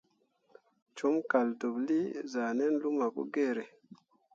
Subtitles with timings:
[0.97, 3.63] Com kaldeɓlii zah nan luma Pugiere.